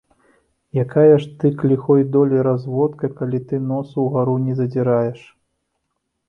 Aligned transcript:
Якая 0.83 1.17
ж 1.25 1.27
ты, 1.43 1.51
к 1.59 1.67
ліхой 1.71 2.01
долі, 2.15 2.39
разводка, 2.47 3.11
калі 3.19 3.43
ты 3.53 3.61
нос 3.73 3.93
угару 4.05 4.35
не 4.49 4.53
задзіраеш! 4.63 5.21